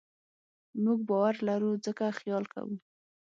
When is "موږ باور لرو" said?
0.83-1.71